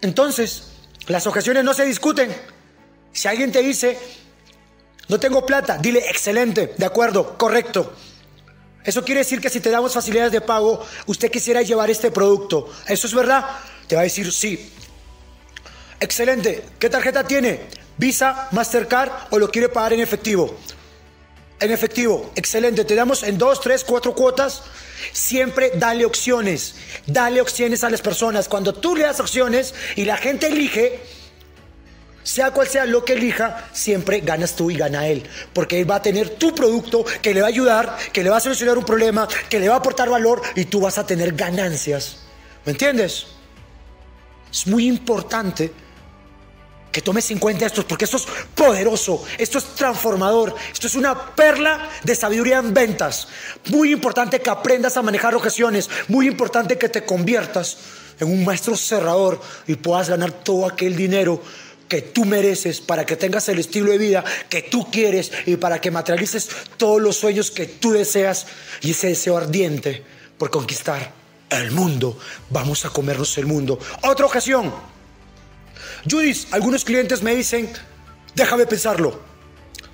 Entonces, 0.00 0.73
las 1.08 1.26
objeciones 1.26 1.64
no 1.64 1.74
se 1.74 1.84
discuten. 1.84 2.34
Si 3.12 3.28
alguien 3.28 3.52
te 3.52 3.62
dice, 3.62 3.98
no 5.08 5.20
tengo 5.20 5.44
plata, 5.44 5.78
dile, 5.78 6.00
excelente, 6.08 6.74
de 6.76 6.86
acuerdo, 6.86 7.36
correcto. 7.36 7.92
Eso 8.84 9.04
quiere 9.04 9.20
decir 9.20 9.40
que 9.40 9.50
si 9.50 9.60
te 9.60 9.70
damos 9.70 9.94
facilidades 9.94 10.32
de 10.32 10.40
pago, 10.40 10.84
usted 11.06 11.30
quisiera 11.30 11.62
llevar 11.62 11.90
este 11.90 12.10
producto. 12.10 12.70
¿Eso 12.86 13.06
es 13.06 13.14
verdad? 13.14 13.44
Te 13.86 13.94
va 13.94 14.02
a 14.02 14.04
decir 14.04 14.30
sí. 14.30 14.70
Excelente. 16.00 16.64
¿Qué 16.78 16.90
tarjeta 16.90 17.24
tiene? 17.24 17.60
Visa, 17.96 18.48
Mastercard 18.50 19.10
o 19.30 19.38
lo 19.38 19.50
quiere 19.50 19.68
pagar 19.68 19.94
en 19.94 20.00
efectivo. 20.00 20.54
En 21.60 21.70
efectivo, 21.70 22.32
excelente. 22.34 22.84
Te 22.84 22.94
damos 22.94 23.22
en 23.22 23.38
dos, 23.38 23.60
tres, 23.60 23.84
cuatro 23.84 24.14
cuotas. 24.14 24.62
Siempre 25.12 25.72
dale 25.76 26.04
opciones. 26.04 26.74
Dale 27.06 27.40
opciones 27.40 27.84
a 27.84 27.90
las 27.90 28.02
personas. 28.02 28.48
Cuando 28.48 28.74
tú 28.74 28.96
le 28.96 29.04
das 29.04 29.20
opciones 29.20 29.74
y 29.96 30.04
la 30.04 30.16
gente 30.16 30.48
elige, 30.48 31.00
sea 32.24 32.50
cual 32.50 32.66
sea 32.66 32.86
lo 32.86 33.04
que 33.04 33.12
elija, 33.12 33.68
siempre 33.72 34.20
ganas 34.20 34.56
tú 34.56 34.70
y 34.70 34.76
gana 34.76 35.06
él. 35.06 35.28
Porque 35.52 35.80
él 35.80 35.90
va 35.90 35.96
a 35.96 36.02
tener 36.02 36.30
tu 36.30 36.54
producto 36.54 37.04
que 37.22 37.32
le 37.32 37.40
va 37.40 37.46
a 37.46 37.50
ayudar, 37.50 37.96
que 38.12 38.24
le 38.24 38.30
va 38.30 38.38
a 38.38 38.40
solucionar 38.40 38.76
un 38.76 38.84
problema, 38.84 39.28
que 39.48 39.60
le 39.60 39.68
va 39.68 39.74
a 39.74 39.78
aportar 39.78 40.10
valor 40.10 40.42
y 40.56 40.64
tú 40.64 40.80
vas 40.80 40.98
a 40.98 41.06
tener 41.06 41.34
ganancias. 41.34 42.18
¿Me 42.64 42.72
entiendes? 42.72 43.26
Es 44.50 44.66
muy 44.66 44.86
importante 44.86 45.72
que 46.94 47.02
tomes 47.02 47.28
en 47.32 47.40
cuenta 47.40 47.66
esto, 47.66 47.84
porque 47.84 48.04
esto 48.04 48.18
es 48.18 48.26
poderoso, 48.54 49.24
esto 49.36 49.58
es 49.58 49.64
transformador, 49.74 50.54
esto 50.72 50.86
es 50.86 50.94
una 50.94 51.34
perla 51.34 51.90
de 52.04 52.14
sabiduría 52.14 52.58
en 52.58 52.72
ventas. 52.72 53.26
Muy 53.70 53.90
importante 53.90 54.40
que 54.40 54.48
aprendas 54.48 54.96
a 54.96 55.02
manejar 55.02 55.34
objeciones, 55.34 55.90
muy 56.06 56.28
importante 56.28 56.78
que 56.78 56.88
te 56.88 57.04
conviertas 57.04 57.78
en 58.20 58.30
un 58.30 58.44
maestro 58.44 58.76
cerrador 58.76 59.40
y 59.66 59.74
puedas 59.74 60.08
ganar 60.08 60.30
todo 60.30 60.66
aquel 60.66 60.94
dinero 60.94 61.42
que 61.88 62.00
tú 62.00 62.24
mereces 62.24 62.80
para 62.80 63.04
que 63.04 63.16
tengas 63.16 63.48
el 63.48 63.58
estilo 63.58 63.90
de 63.90 63.98
vida 63.98 64.24
que 64.48 64.62
tú 64.62 64.88
quieres 64.88 65.32
y 65.46 65.56
para 65.56 65.80
que 65.80 65.90
materialices 65.90 66.48
todos 66.76 67.02
los 67.02 67.16
sueños 67.16 67.50
que 67.50 67.66
tú 67.66 67.90
deseas 67.90 68.46
y 68.82 68.92
ese 68.92 69.08
deseo 69.08 69.36
ardiente 69.36 70.04
por 70.38 70.48
conquistar 70.48 71.12
el 71.50 71.72
mundo. 71.72 72.16
Vamos 72.50 72.84
a 72.84 72.90
comernos 72.90 73.36
el 73.36 73.46
mundo. 73.46 73.80
Otra 74.02 74.26
ocasión 74.26 74.93
Judith, 76.08 76.46
algunos 76.52 76.84
clientes 76.84 77.22
me 77.22 77.34
dicen, 77.34 77.70
déjame 78.34 78.66
pensarlo. 78.66 79.20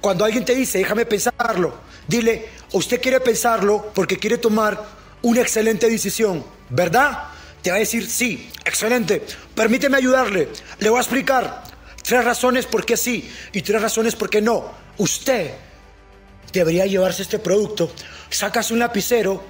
Cuando 0.01 0.25
alguien 0.25 0.45
te 0.45 0.55
dice, 0.55 0.79
déjame 0.79 1.05
pensarlo, 1.05 1.75
dile, 2.09 2.49
usted 2.73 3.01
quiere 3.01 3.21
pensarlo 3.21 3.93
porque 3.95 4.19
quiere 4.19 4.39
tomar 4.39 4.83
una 5.23 5.41
excelente 5.43 5.89
decisión, 5.89 6.45
¿verdad? 6.71 7.25
Te 7.63 7.71
va 7.71 7.77
a 7.77 7.81
decir, 7.81 8.09
sí, 8.09 8.51
excelente. 8.65 9.23
Permíteme 9.55 9.99
ayudarle. 9.99 10.49
Le 10.79 10.89
voy 10.89 10.99
a 10.99 11.03
explicar 11.03 11.63
tres 12.03 12.25
razones 12.25 12.67
por 12.67 12.87
qué 12.87 12.97
sí 12.97 13.31
y 13.53 13.63
tres 13.63 13.83
razones 13.83 14.17
por 14.17 14.31
qué 14.31 14.41
no. 14.41 14.73
Usted 14.97 15.51
debería 16.53 16.87
llevarse 16.87 17.23
este 17.23 17.39
producto. 17.39 17.93
Sacas 18.31 18.71
un 18.71 18.79
lapicero 18.79 19.45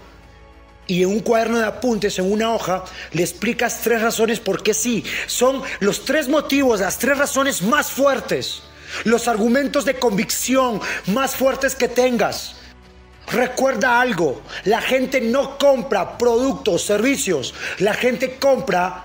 y 0.90 1.04
en 1.04 1.09
un 1.09 1.20
cuaderno 1.20 1.61
de 1.61 1.66
apuntes, 1.66 2.18
en 2.18 2.32
una 2.32 2.52
hoja, 2.52 2.82
le 3.12 3.23
explicas 3.23 3.78
tres 3.85 4.02
razones 4.02 4.40
por 4.40 4.61
qué 4.61 4.75
sí. 4.75 5.04
Son 5.28 5.62
los 5.78 6.04
tres 6.04 6.28
motivos, 6.28 6.80
las 6.80 6.99
tres 6.99 7.16
razones 7.16 7.62
más 7.62 7.92
fuertes, 7.92 8.62
los 9.04 9.28
argumentos 9.28 9.85
de 9.85 10.00
convicción 10.00 10.80
más 11.06 11.37
fuertes 11.37 11.76
que 11.76 11.87
tengas. 11.87 12.56
Recuerda 13.28 14.00
algo, 14.00 14.42
la 14.64 14.80
gente 14.80 15.20
no 15.20 15.59
compra 15.59 16.18
productos, 16.18 16.82
servicios, 16.82 17.54
la 17.78 17.94
gente 17.94 18.35
compra 18.40 19.04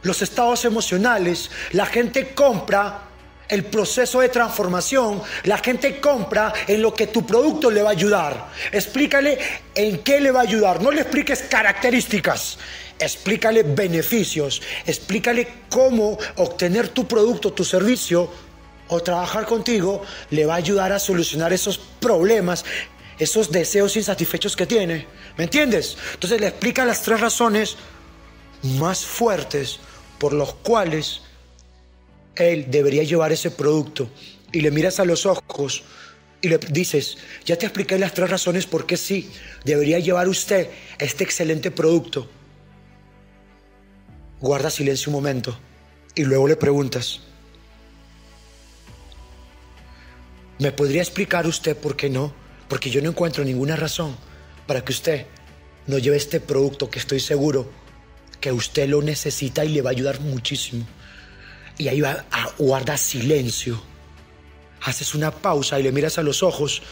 los 0.00 0.22
estados 0.22 0.64
emocionales, 0.64 1.50
la 1.72 1.84
gente 1.84 2.32
compra 2.34 3.05
el 3.48 3.64
proceso 3.64 4.20
de 4.20 4.28
transformación, 4.28 5.22
la 5.44 5.58
gente 5.58 6.00
compra 6.00 6.52
en 6.66 6.82
lo 6.82 6.92
que 6.92 7.06
tu 7.06 7.24
producto 7.24 7.70
le 7.70 7.82
va 7.82 7.90
a 7.90 7.92
ayudar. 7.92 8.48
Explícale 8.72 9.38
en 9.74 9.98
qué 9.98 10.20
le 10.20 10.30
va 10.30 10.40
a 10.40 10.44
ayudar. 10.44 10.82
No 10.82 10.90
le 10.90 11.02
expliques 11.02 11.42
características. 11.42 12.58
Explícale 12.98 13.62
beneficios. 13.62 14.62
Explícale 14.86 15.48
cómo 15.70 16.18
obtener 16.36 16.88
tu 16.88 17.06
producto, 17.06 17.52
tu 17.52 17.64
servicio 17.64 18.30
o 18.88 19.00
trabajar 19.00 19.46
contigo 19.46 20.02
le 20.30 20.46
va 20.46 20.54
a 20.54 20.58
ayudar 20.58 20.92
a 20.92 20.98
solucionar 20.98 21.52
esos 21.52 21.78
problemas, 21.78 22.64
esos 23.18 23.50
deseos 23.50 23.96
insatisfechos 23.96 24.56
que 24.56 24.66
tiene. 24.66 25.06
¿Me 25.36 25.44
entiendes? 25.44 25.96
Entonces 26.14 26.40
le 26.40 26.48
explica 26.48 26.84
las 26.84 27.02
tres 27.02 27.20
razones 27.20 27.76
más 28.62 29.04
fuertes 29.04 29.78
por 30.18 30.32
los 30.32 30.54
cuales 30.54 31.22
él 32.36 32.66
debería 32.70 33.02
llevar 33.02 33.32
ese 33.32 33.50
producto 33.50 34.10
y 34.52 34.60
le 34.60 34.70
miras 34.70 35.00
a 35.00 35.04
los 35.04 35.26
ojos 35.26 35.84
y 36.40 36.48
le 36.48 36.58
dices, 36.58 37.18
ya 37.44 37.56
te 37.56 37.66
expliqué 37.66 37.98
las 37.98 38.14
tres 38.14 38.30
razones 38.30 38.66
por 38.66 38.86
qué 38.86 38.96
sí, 38.96 39.30
debería 39.64 39.98
llevar 39.98 40.28
usted 40.28 40.68
este 40.98 41.24
excelente 41.24 41.70
producto. 41.70 42.28
Guarda 44.40 44.70
silencio 44.70 45.10
un 45.10 45.14
momento 45.14 45.58
y 46.14 46.24
luego 46.24 46.46
le 46.46 46.56
preguntas, 46.56 47.20
¿me 50.58 50.72
podría 50.72 51.02
explicar 51.02 51.46
usted 51.46 51.76
por 51.76 51.96
qué 51.96 52.10
no? 52.10 52.34
Porque 52.68 52.90
yo 52.90 53.00
no 53.00 53.10
encuentro 53.10 53.44
ninguna 53.44 53.76
razón 53.76 54.16
para 54.66 54.84
que 54.84 54.92
usted 54.92 55.26
no 55.86 55.98
lleve 55.98 56.16
este 56.16 56.40
producto 56.40 56.90
que 56.90 56.98
estoy 56.98 57.20
seguro 57.20 57.70
que 58.40 58.52
usted 58.52 58.88
lo 58.88 59.00
necesita 59.00 59.64
y 59.64 59.70
le 59.70 59.82
va 59.82 59.90
a 59.90 59.92
ayudar 59.92 60.20
muchísimo 60.20 60.86
y 61.78 61.88
ahí 61.88 62.00
va 62.00 62.24
a 62.30 62.50
guardar 62.58 62.98
silencio. 62.98 63.80
Haces 64.82 65.14
una 65.14 65.30
pausa 65.30 65.78
y 65.80 65.82
le 65.82 65.92
miras 65.92 66.18
a 66.18 66.22
los 66.22 66.42
ojos 66.42 66.82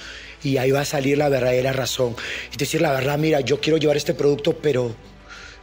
y 0.43 0.57
ahí 0.59 0.71
va 0.71 0.81
a 0.81 0.85
salir 0.85 1.19
la 1.19 1.29
verdadera 1.29 1.73
razón. 1.73 2.17
Y 2.53 2.57
decir 2.57 2.81
la 2.81 2.93
verdad, 2.93 3.19
mira, 3.19 3.41
yo 3.41 3.61
quiero 3.61 3.79
llevar 3.79 3.97
este 3.97 4.15
producto, 4.15 4.57
pero 4.57 4.95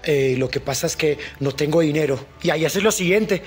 eh, 0.03 0.35
lo 0.37 0.49
que 0.49 0.59
pasa 0.59 0.87
es 0.87 0.95
que 0.95 1.17
no 1.39 1.51
tengo 1.51 1.81
dinero. 1.81 2.25
Y 2.41 2.49
ahí 2.49 2.65
haces 2.65 2.83
lo 2.83 2.91
siguiente. 2.91 3.43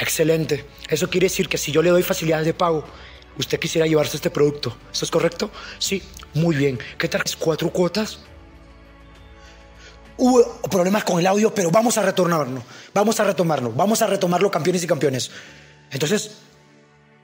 Excelente. 0.00 0.64
Eso 0.88 1.08
quiere 1.08 1.26
decir 1.26 1.48
que 1.48 1.58
si 1.58 1.70
yo 1.70 1.82
le 1.82 1.90
doy 1.90 2.02
facilidades 2.02 2.46
de 2.46 2.54
pago, 2.54 2.84
usted 3.38 3.60
quisiera 3.60 3.86
llevarse 3.86 4.16
este 4.16 4.30
producto. 4.30 4.76
¿Eso 4.92 5.04
es 5.04 5.10
correcto? 5.10 5.50
Sí, 5.78 6.02
muy 6.34 6.56
bien. 6.56 6.78
¿Qué 6.98 7.08
tal? 7.08 7.22
¿Cuatro 7.38 7.70
cuotas? 7.70 8.20
Hubo 10.16 10.60
problemas 10.70 11.04
con 11.04 11.18
el 11.18 11.26
audio, 11.26 11.52
pero 11.52 11.70
vamos 11.70 11.98
a 11.98 12.02
retornarnos, 12.02 12.62
vamos 12.92 13.18
a 13.18 13.24
retomarlo, 13.24 13.72
vamos 13.72 14.00
a 14.00 14.06
retomarlo 14.06 14.50
campeones 14.50 14.84
y 14.84 14.86
campeones. 14.86 15.30
Entonces, 15.90 16.32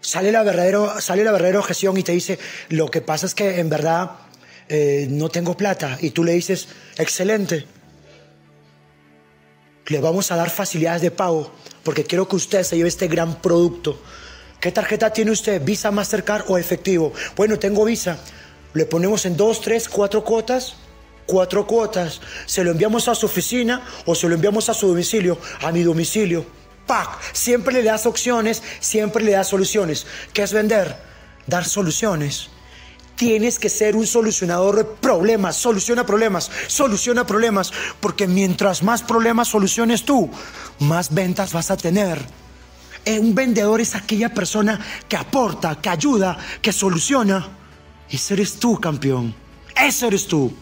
sale 0.00 0.32
la, 0.32 0.42
verdadera, 0.42 1.00
sale 1.00 1.22
la 1.22 1.32
verdadera 1.32 1.60
objeción 1.60 1.96
y 1.96 2.02
te 2.02 2.12
dice, 2.12 2.38
lo 2.68 2.90
que 2.90 3.00
pasa 3.00 3.26
es 3.26 3.34
que 3.34 3.60
en 3.60 3.68
verdad 3.68 4.10
eh, 4.68 5.06
no 5.08 5.28
tengo 5.28 5.56
plata. 5.56 5.98
Y 6.00 6.10
tú 6.10 6.24
le 6.24 6.32
dices, 6.32 6.68
excelente, 6.96 7.66
le 9.86 10.00
vamos 10.00 10.30
a 10.32 10.36
dar 10.36 10.50
facilidades 10.50 11.02
de 11.02 11.10
pago 11.10 11.52
porque 11.84 12.04
quiero 12.04 12.28
que 12.28 12.36
usted 12.36 12.62
se 12.64 12.76
lleve 12.76 12.88
este 12.88 13.08
gran 13.08 13.40
producto. 13.40 14.00
¿Qué 14.60 14.72
tarjeta 14.72 15.12
tiene 15.12 15.30
usted? 15.30 15.62
¿Visa, 15.64 15.90
Mastercard 15.90 16.44
o 16.48 16.58
efectivo? 16.58 17.12
Bueno, 17.36 17.58
tengo 17.58 17.84
Visa. 17.84 18.18
Le 18.74 18.84
ponemos 18.84 19.24
en 19.26 19.36
dos, 19.36 19.60
tres, 19.60 19.88
cuatro 19.88 20.22
cuotas 20.22 20.76
cuatro 21.30 21.64
cuotas, 21.64 22.20
se 22.44 22.64
lo 22.64 22.72
enviamos 22.72 23.06
a 23.06 23.14
su 23.14 23.26
oficina 23.26 23.82
o 24.04 24.16
se 24.16 24.28
lo 24.28 24.34
enviamos 24.34 24.68
a 24.68 24.74
su 24.74 24.88
domicilio, 24.88 25.38
a 25.62 25.70
mi 25.70 25.84
domicilio. 25.84 26.44
¡Pac! 26.88 27.20
Siempre 27.32 27.72
le 27.72 27.84
das 27.84 28.04
opciones, 28.04 28.64
siempre 28.80 29.22
le 29.22 29.30
das 29.30 29.46
soluciones. 29.46 30.06
¿Qué 30.32 30.42
es 30.42 30.52
vender? 30.52 30.96
Dar 31.46 31.64
soluciones. 31.64 32.50
Tienes 33.14 33.60
que 33.60 33.68
ser 33.68 33.94
un 33.94 34.08
solucionador 34.08 34.74
de 34.74 34.84
problemas, 34.84 35.54
soluciona 35.54 36.04
problemas, 36.04 36.50
soluciona 36.66 37.24
problemas, 37.24 37.72
porque 38.00 38.26
mientras 38.26 38.82
más 38.82 39.02
problemas 39.02 39.46
soluciones 39.46 40.04
tú, 40.04 40.28
más 40.80 41.14
ventas 41.14 41.52
vas 41.52 41.70
a 41.70 41.76
tener. 41.76 42.18
Eh, 43.04 43.20
un 43.20 43.36
vendedor 43.36 43.80
es 43.80 43.94
aquella 43.94 44.34
persona 44.34 44.80
que 45.08 45.16
aporta, 45.16 45.76
que 45.80 45.90
ayuda, 45.90 46.36
que 46.60 46.72
soluciona. 46.72 47.48
Ese 48.10 48.34
eres 48.34 48.58
tú, 48.58 48.80
campeón. 48.80 49.32
Ese 49.76 50.08
eres 50.08 50.26
tú. 50.26 50.52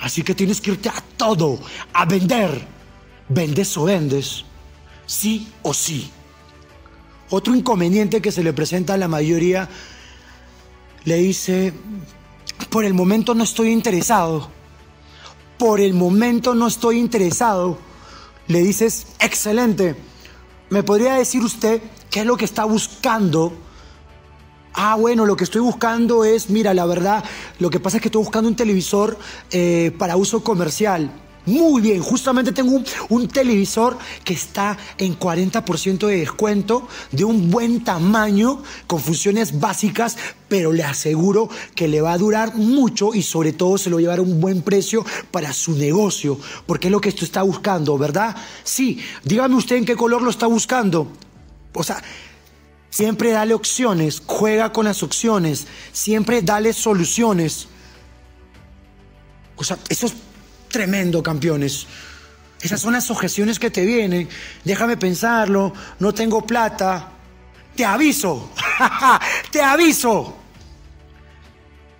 Así 0.00 0.22
que 0.22 0.34
tienes 0.34 0.60
que 0.60 0.72
irte 0.72 0.88
a 0.88 1.02
todo, 1.16 1.58
a 1.92 2.04
vender. 2.04 2.66
¿Vendes 3.28 3.76
o 3.76 3.84
vendes? 3.84 4.44
Sí 5.06 5.48
o 5.62 5.74
sí. 5.74 6.10
Otro 7.30 7.54
inconveniente 7.54 8.22
que 8.22 8.32
se 8.32 8.42
le 8.42 8.52
presenta 8.52 8.94
a 8.94 8.96
la 8.96 9.08
mayoría 9.08 9.68
le 11.04 11.16
dice, 11.16 11.72
por 12.70 12.84
el 12.84 12.94
momento 12.94 13.34
no 13.34 13.44
estoy 13.44 13.70
interesado. 13.70 14.50
Por 15.58 15.80
el 15.80 15.94
momento 15.94 16.54
no 16.54 16.66
estoy 16.68 16.98
interesado 16.98 17.78
le 18.48 18.62
dices, 18.62 19.06
excelente, 19.20 19.94
¿me 20.70 20.82
podría 20.82 21.14
decir 21.14 21.42
usted 21.42 21.82
qué 22.10 22.20
es 22.20 22.26
lo 22.26 22.36
que 22.36 22.46
está 22.46 22.64
buscando? 22.64 23.52
Ah, 24.80 24.94
bueno, 24.94 25.26
lo 25.26 25.34
que 25.34 25.42
estoy 25.42 25.60
buscando 25.60 26.24
es, 26.24 26.50
mira, 26.50 26.72
la 26.72 26.86
verdad, 26.86 27.24
lo 27.58 27.68
que 27.68 27.80
pasa 27.80 27.96
es 27.96 28.00
que 28.00 28.06
estoy 28.06 28.22
buscando 28.22 28.48
un 28.48 28.54
televisor 28.54 29.18
eh, 29.50 29.90
para 29.98 30.16
uso 30.16 30.44
comercial. 30.44 31.10
Muy 31.46 31.82
bien, 31.82 32.00
justamente 32.00 32.52
tengo 32.52 32.80
un, 33.08 33.26
televisor 33.26 33.98
que 34.22 34.34
está 34.34 34.78
en 34.96 35.18
40% 35.18 36.06
de 36.06 36.18
descuento, 36.18 36.86
de 37.10 37.24
un 37.24 37.50
buen 37.50 37.82
tamaño, 37.82 38.62
con 38.86 39.00
funciones 39.00 39.58
básicas, 39.58 40.16
pero 40.46 40.70
le 40.70 40.84
aseguro 40.84 41.48
que 41.74 41.88
le 41.88 42.00
va 42.00 42.12
a 42.12 42.18
durar 42.18 42.54
mucho 42.54 43.14
y 43.14 43.22
sobre 43.22 43.52
todo 43.52 43.78
se 43.78 43.90
lo 43.90 43.96
va 43.96 43.98
a 43.98 44.02
llevar 44.02 44.18
a 44.20 44.22
un 44.22 44.40
buen 44.40 44.62
precio 44.62 45.04
para 45.32 45.52
su 45.52 45.72
negocio, 45.72 46.38
porque 46.66 46.86
es 46.86 46.92
lo 46.92 47.00
que 47.00 47.08
esto 47.08 47.24
está 47.24 47.42
buscando, 47.42 47.98
¿verdad? 47.98 48.36
Sí, 48.62 49.00
dígame 49.24 49.56
usted 49.56 49.74
en 49.74 49.84
qué 49.84 49.96
color 49.96 50.22
lo 50.22 50.30
está 50.30 50.46
buscando. 50.46 51.08
O 51.74 51.82
sea, 51.82 52.00
siempre 52.90 53.30
dale 53.30 53.54
opciones, 53.54 54.22
juega 54.26 54.72
con 54.72 54.84
las 54.84 55.02
opciones, 55.02 55.66
siempre 55.92 56.42
dale 56.42 56.72
soluciones. 56.72 57.68
O 59.56 59.64
sea, 59.64 59.78
eso 59.88 60.06
es 60.06 60.14
tremendo, 60.68 61.22
campeones. 61.22 61.86
Esas 62.60 62.80
son 62.80 62.92
las 62.92 63.10
objeciones 63.10 63.58
que 63.58 63.70
te 63.70 63.84
vienen. 63.84 64.28
Déjame 64.64 64.96
pensarlo, 64.96 65.72
no 65.98 66.12
tengo 66.12 66.46
plata. 66.46 67.12
Te 67.76 67.84
aviso, 67.84 68.50
te 69.52 69.62
aviso. 69.62 70.36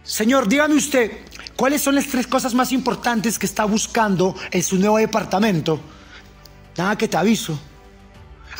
Señor, 0.02 0.49
dígame 0.49 0.75
usted, 0.75 1.12
¿cuáles 1.54 1.83
son 1.83 1.95
las 1.95 2.07
tres 2.07 2.26
cosas 2.26 2.54
más 2.54 2.73
importantes 2.73 3.38
que 3.38 3.47
está 3.47 3.64
buscando 3.64 4.35
en 4.50 4.62
su 4.62 4.76
nuevo 4.76 4.97
departamento? 4.97 5.78
Nada 6.76 6.97
que 6.97 7.07
te 7.07 7.16
aviso. 7.16 7.59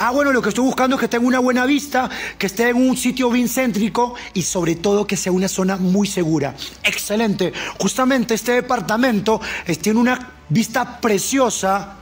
Ah, 0.01 0.13
bueno, 0.13 0.31
lo 0.31 0.41
que 0.41 0.51
estoy 0.51 0.65
buscando 0.65 0.95
es 0.95 1.01
que 1.01 1.09
tenga 1.09 1.27
una 1.27 1.41
buena 1.41 1.67
vista, 1.67 2.09
que 2.39 2.47
esté 2.47 2.69
en 2.69 2.77
un 2.77 2.97
sitio 2.97 3.31
bien 3.31 3.49
céntrico 3.49 4.15
y 4.33 4.43
sobre 4.43 4.77
todo 4.77 5.07
que 5.09 5.17
sea 5.17 5.33
una 5.33 5.49
zona 5.49 5.77
muy 5.77 6.07
segura. 6.07 6.55
Excelente. 6.85 7.53
Justamente 7.81 8.35
este 8.35 8.53
departamento 8.53 9.41
tiene 9.81 9.99
una 9.99 10.35
vista 10.49 11.01
preciosa, 11.01 11.97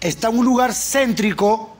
está 0.00 0.28
en 0.28 0.38
un 0.38 0.44
lugar 0.44 0.72
céntrico 0.72 1.76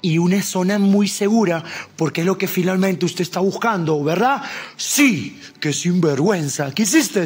y 0.00 0.18
una 0.18 0.42
zona 0.42 0.78
muy 0.78 1.08
segura, 1.08 1.64
porque 1.96 2.20
es 2.20 2.26
lo 2.26 2.38
que 2.38 2.46
finalmente 2.46 3.04
usted 3.04 3.22
está 3.22 3.40
buscando, 3.40 4.02
¿verdad? 4.04 4.42
Sí, 4.76 5.40
que 5.58 5.72
sinvergüenza. 5.72 6.70
¿Qué 6.72 6.84
hiciste? 6.84 7.24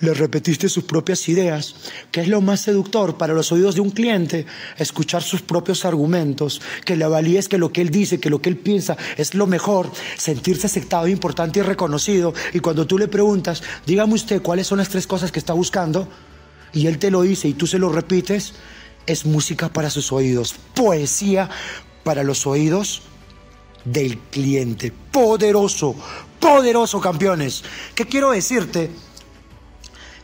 Le 0.00 0.14
repetiste 0.14 0.68
sus 0.68 0.84
propias 0.84 1.28
ideas. 1.28 1.74
¿Qué 2.12 2.20
es 2.20 2.28
lo 2.28 2.40
más 2.40 2.60
seductor 2.60 3.16
para 3.16 3.34
los 3.34 3.50
oídos 3.50 3.74
de 3.74 3.80
un 3.80 3.90
cliente? 3.90 4.46
Escuchar 4.78 5.22
sus 5.22 5.42
propios 5.42 5.84
argumentos, 5.84 6.60
que 6.84 6.96
le 6.96 7.04
es 7.36 7.48
que 7.48 7.58
lo 7.58 7.72
que 7.72 7.80
él 7.80 7.90
dice, 7.90 8.20
que 8.20 8.30
lo 8.30 8.40
que 8.40 8.48
él 8.48 8.56
piensa 8.56 8.96
es 9.16 9.34
lo 9.34 9.46
mejor, 9.46 9.90
sentirse 10.16 10.66
aceptado, 10.66 11.08
importante 11.08 11.58
y 11.58 11.62
reconocido. 11.62 12.32
Y 12.52 12.60
cuando 12.60 12.86
tú 12.86 12.96
le 12.96 13.08
preguntas, 13.08 13.62
dígame 13.86 14.14
usted 14.14 14.40
cuáles 14.40 14.66
son 14.66 14.78
las 14.78 14.88
tres 14.88 15.06
cosas 15.06 15.32
que 15.32 15.38
está 15.40 15.52
buscando, 15.52 16.08
y 16.72 16.86
él 16.86 16.98
te 16.98 17.10
lo 17.10 17.22
dice 17.22 17.48
y 17.48 17.54
tú 17.54 17.66
se 17.66 17.78
lo 17.78 17.88
repites, 17.88 18.54
es 19.06 19.26
música 19.26 19.68
para 19.68 19.90
sus 19.90 20.12
oídos, 20.12 20.54
poesía 20.74 21.50
para 22.04 22.22
los 22.22 22.46
oídos 22.46 23.02
del 23.84 24.18
cliente. 24.18 24.92
Poderoso, 25.10 25.96
poderoso, 26.38 27.00
campeones. 27.00 27.64
¿Qué 27.94 28.06
quiero 28.06 28.30
decirte? 28.30 28.90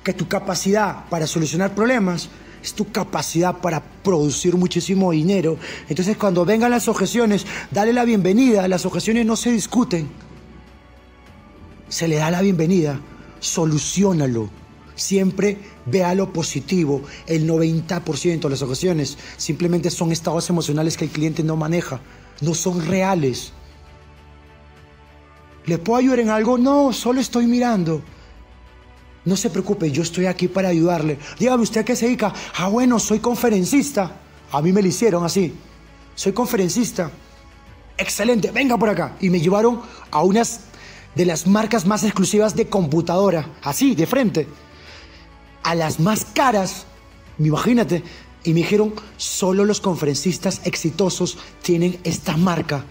Que 0.04 0.12
tu 0.12 0.28
capacidad 0.28 1.08
para 1.08 1.26
solucionar 1.26 1.74
problemas 1.74 2.28
es 2.62 2.74
tu 2.74 2.90
capacidad 2.92 3.56
para 3.58 3.82
producir 3.82 4.56
muchísimo 4.56 5.12
dinero. 5.12 5.56
Entonces 5.88 6.16
cuando 6.16 6.44
vengan 6.44 6.70
las 6.70 6.88
objeciones, 6.88 7.46
dale 7.70 7.92
la 7.92 8.04
bienvenida. 8.04 8.68
Las 8.68 8.86
objeciones 8.86 9.26
no 9.26 9.36
se 9.36 9.50
discuten. 9.50 10.10
Se 11.88 12.06
le 12.06 12.16
da 12.16 12.30
la 12.30 12.42
bienvenida. 12.42 13.00
Solucionalo. 13.40 14.59
Siempre 15.00 15.56
vea 15.86 16.14
lo 16.14 16.30
positivo. 16.30 17.00
El 17.26 17.48
90% 17.48 18.40
de 18.40 18.50
las 18.50 18.60
ocasiones 18.60 19.16
simplemente 19.38 19.88
son 19.88 20.12
estados 20.12 20.50
emocionales 20.50 20.98
que 20.98 21.06
el 21.06 21.10
cliente 21.10 21.42
no 21.42 21.56
maneja. 21.56 22.02
No 22.42 22.52
son 22.52 22.84
reales. 22.84 23.54
¿Le 25.64 25.78
puedo 25.78 25.98
ayudar 25.98 26.18
en 26.18 26.28
algo? 26.28 26.58
No, 26.58 26.92
solo 26.92 27.18
estoy 27.18 27.46
mirando. 27.46 28.02
No 29.24 29.38
se 29.38 29.48
preocupe, 29.48 29.90
yo 29.90 30.02
estoy 30.02 30.26
aquí 30.26 30.48
para 30.48 30.68
ayudarle. 30.68 31.18
Dígame 31.38 31.62
usted 31.62 31.82
qué 31.82 31.96
se 31.96 32.04
dedica. 32.04 32.34
Ah, 32.58 32.68
bueno, 32.68 32.98
soy 32.98 33.20
conferencista. 33.20 34.20
A 34.52 34.60
mí 34.60 34.70
me 34.70 34.82
lo 34.82 34.88
hicieron 34.88 35.24
así. 35.24 35.54
Soy 36.14 36.32
conferencista. 36.32 37.10
Excelente, 37.96 38.50
venga 38.50 38.76
por 38.76 38.90
acá. 38.90 39.16
Y 39.18 39.30
me 39.30 39.40
llevaron 39.40 39.80
a 40.10 40.22
unas 40.22 40.60
de 41.14 41.24
las 41.24 41.46
marcas 41.46 41.86
más 41.86 42.04
exclusivas 42.04 42.54
de 42.54 42.66
computadora. 42.68 43.48
Así, 43.62 43.94
de 43.94 44.06
frente 44.06 44.46
a 45.62 45.74
las 45.74 46.00
más 46.00 46.24
caras, 46.24 46.86
imagínate, 47.38 48.02
y 48.44 48.50
me 48.50 48.60
dijeron, 48.60 48.94
solo 49.16 49.64
los 49.64 49.80
conferencistas 49.80 50.62
exitosos 50.64 51.38
tienen 51.62 51.98
esta 52.04 52.36
marca. 52.36 52.84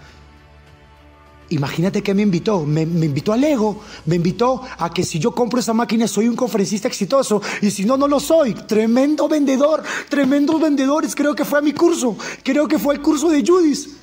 Imagínate 1.50 2.02
que 2.02 2.14
me 2.14 2.22
invitó, 2.22 2.64
me, 2.64 2.82
invitó 2.82 3.32
al 3.32 3.42
ego, 3.42 3.80
me 4.06 4.14
invitó 4.14 4.62
a 4.78 4.92
que 4.94 5.02
si 5.02 5.18
yo 5.18 5.32
compro 5.32 5.58
esa 5.58 5.72
máquina 5.72 6.06
soy 6.06 6.28
un 6.28 6.36
conferencista 6.36 6.86
exitoso 6.86 7.42
y 7.60 7.72
si 7.72 7.84
no, 7.84 7.96
no 7.96 8.06
lo 8.06 8.20
soy. 8.20 8.54
Tremendo 8.54 9.28
vendedor, 9.28 9.82
tremendos 10.08 10.60
vendedores, 10.60 11.16
creo 11.16 11.34
que 11.34 11.44
fue 11.44 11.58
a 11.58 11.62
mi 11.62 11.72
curso, 11.72 12.16
creo 12.44 12.68
que 12.68 12.78
fue 12.78 12.94
el 12.94 13.02
curso 13.02 13.28
de 13.28 13.44
Judith. 13.44 13.99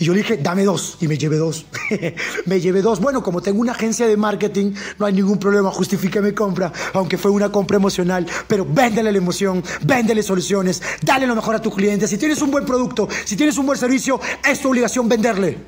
Y 0.00 0.06
yo 0.06 0.14
le 0.14 0.20
dije, 0.20 0.38
dame 0.38 0.64
dos. 0.64 0.96
Y 1.02 1.08
me 1.08 1.18
llevé 1.18 1.36
dos. 1.36 1.66
me 2.46 2.58
llevé 2.58 2.80
dos. 2.80 3.00
Bueno, 3.00 3.22
como 3.22 3.42
tengo 3.42 3.60
una 3.60 3.72
agencia 3.72 4.06
de 4.08 4.16
marketing, 4.16 4.72
no 4.98 5.04
hay 5.04 5.12
ningún 5.12 5.38
problema. 5.38 5.70
Justifique 5.70 6.22
mi 6.22 6.32
compra, 6.32 6.72
aunque 6.94 7.18
fue 7.18 7.30
una 7.30 7.52
compra 7.52 7.76
emocional. 7.76 8.26
Pero 8.48 8.64
véndele 8.64 9.12
la 9.12 9.18
emoción, 9.18 9.62
véndele 9.82 10.22
soluciones, 10.22 10.82
dale 11.02 11.26
lo 11.26 11.36
mejor 11.36 11.54
a 11.54 11.60
tu 11.60 11.70
cliente. 11.70 12.08
Si 12.08 12.16
tienes 12.16 12.40
un 12.40 12.50
buen 12.50 12.64
producto, 12.64 13.08
si 13.26 13.36
tienes 13.36 13.58
un 13.58 13.66
buen 13.66 13.78
servicio, 13.78 14.18
es 14.42 14.58
tu 14.60 14.70
obligación 14.70 15.06
venderle. 15.06 15.58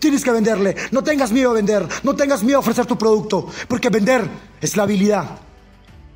Tienes 0.00 0.24
que 0.24 0.32
venderle. 0.32 0.74
No 0.90 1.04
tengas 1.04 1.30
miedo 1.30 1.50
a 1.50 1.54
vender. 1.54 1.86
No 2.02 2.16
tengas 2.16 2.42
miedo 2.42 2.56
a 2.58 2.60
ofrecer 2.60 2.86
tu 2.86 2.98
producto. 2.98 3.46
Porque 3.68 3.88
vender 3.88 4.28
es 4.60 4.76
la 4.76 4.82
habilidad 4.82 5.38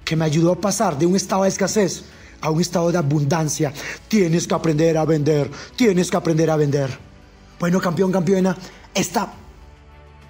que 0.04 0.16
me 0.16 0.24
ayudó 0.24 0.50
a 0.50 0.60
pasar 0.60 0.98
de 0.98 1.06
un 1.06 1.14
estado 1.14 1.44
de 1.44 1.50
escasez 1.50 2.02
a 2.40 2.50
un 2.50 2.60
estado 2.60 2.90
de 2.90 2.98
abundancia. 2.98 3.72
Tienes 4.08 4.48
que 4.48 4.54
aprender 4.54 4.98
a 4.98 5.04
vender. 5.04 5.48
Tienes 5.76 6.10
que 6.10 6.16
aprender 6.16 6.50
a 6.50 6.56
vender. 6.56 7.09
Bueno, 7.60 7.78
campeón, 7.78 8.10
campeona, 8.10 8.56
esta 8.94 9.30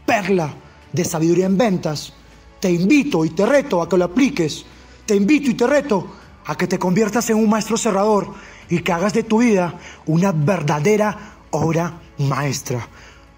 perla 0.05 0.53
de 0.93 1.05
sabiduría 1.05 1.47
en 1.47 1.57
ventas, 1.57 2.12
te 2.59 2.71
invito 2.71 3.25
y 3.25 3.31
te 3.31 3.47
reto 3.47 3.81
a 3.81 3.88
que 3.88 3.97
lo 3.97 4.05
apliques. 4.07 4.66
Te 5.07 5.14
invito 5.14 5.49
y 5.49 5.55
te 5.55 5.66
reto 5.66 6.07
a 6.45 6.57
que 6.57 6.66
te 6.66 6.79
conviertas 6.79 7.31
en 7.31 7.37
un 7.37 7.49
maestro 7.49 7.77
cerrador 7.77 8.35
y 8.69 8.81
que 8.81 8.93
hagas 8.93 9.12
de 9.12 9.23
tu 9.23 9.38
vida 9.38 9.79
una 10.07 10.33
verdadera 10.33 11.37
obra 11.51 12.01
maestra. 12.19 12.88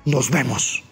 Nos 0.07 0.31
vemos. 0.31 0.83